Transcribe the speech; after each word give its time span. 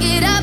get 0.00 0.22
up. 0.22 0.37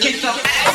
Get 0.00 0.20
the 0.20 0.28
ass. 0.28 0.73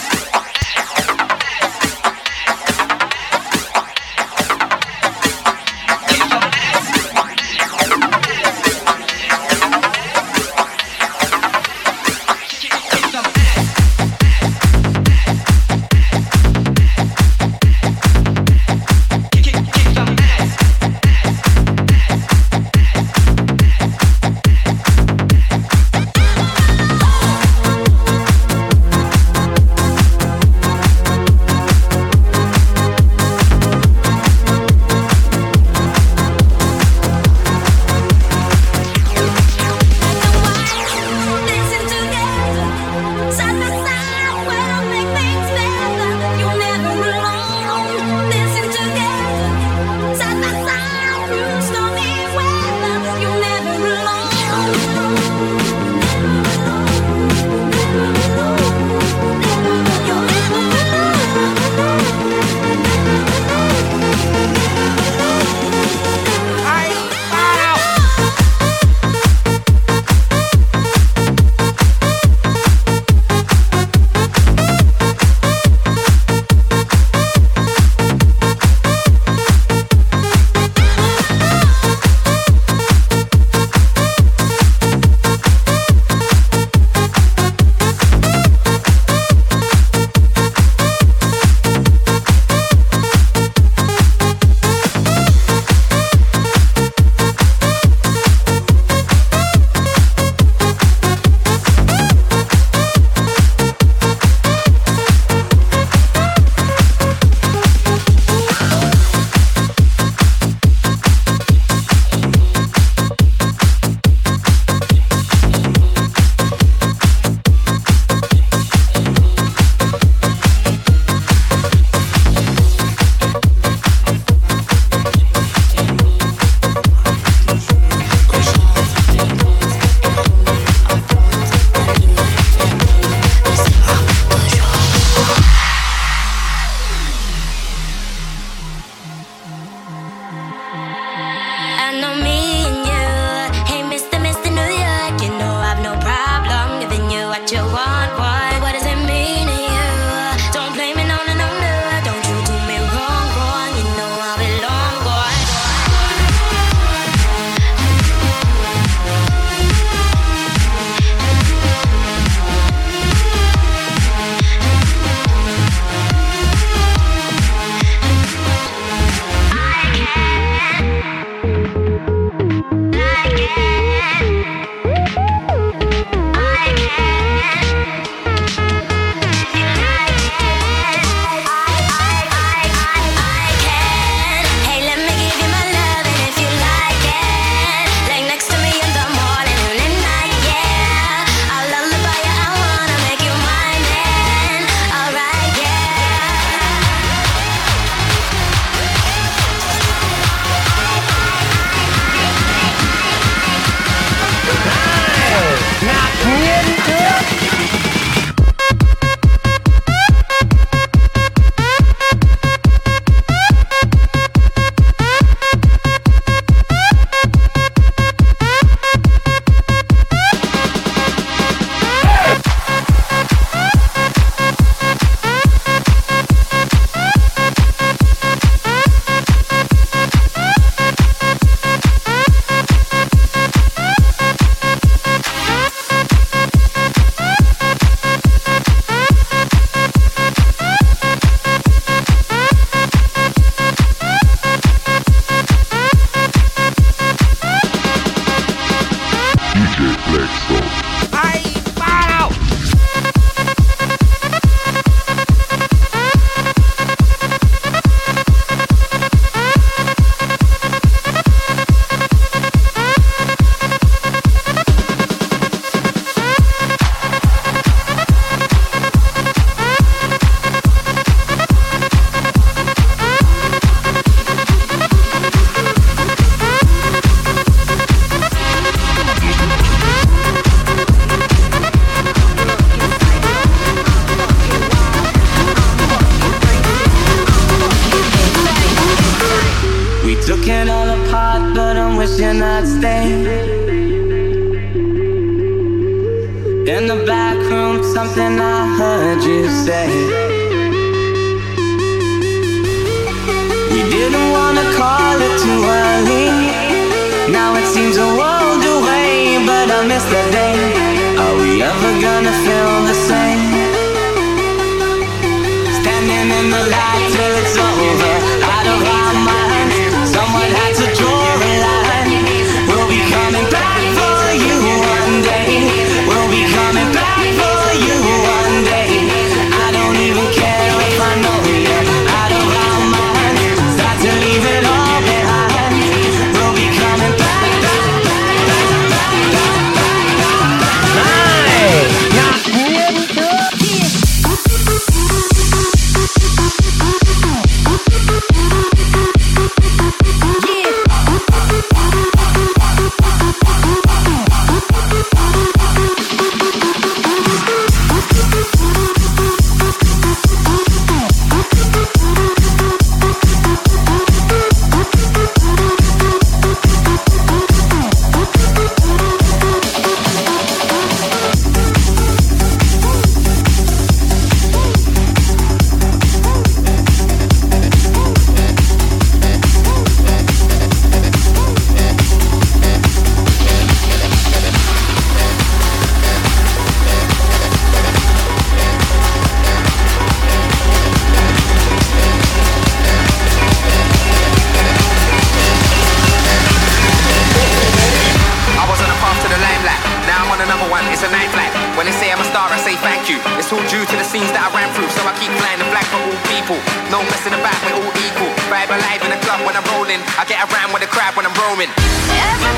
Crowd 411.49 411.57
when 411.57 412.48